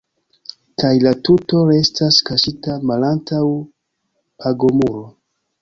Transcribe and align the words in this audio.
Kaj 0.83 0.89
la 1.07 1.11
tuto 1.27 1.59
restas 1.67 2.19
kaŝita 2.31 2.79
malantaŭ 2.93 3.45
pagomuro. 4.43 5.07